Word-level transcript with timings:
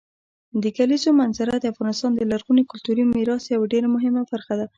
د 0.63 0.63
کلیزو 0.77 1.09
منظره 1.21 1.53
د 1.57 1.65
افغانستان 1.73 2.11
د 2.15 2.21
لرغوني 2.31 2.63
کلتوري 2.71 3.03
میراث 3.13 3.43
یوه 3.53 3.65
ډېره 3.73 3.87
مهمه 3.95 4.21
برخه 4.31 4.53
ده. 4.59 4.65